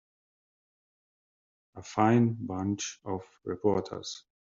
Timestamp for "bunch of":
2.43-3.21